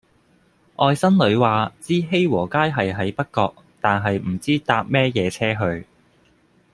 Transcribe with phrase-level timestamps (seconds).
[0.77, 5.85] 外甥女話知熙和街係喺北角但係唔知搭咩野車去